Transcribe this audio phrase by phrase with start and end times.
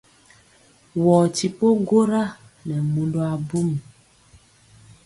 [1.03, 2.21] Wɔɔ ti ɓo gwora
[2.67, 3.69] nɛ mundɔ abum.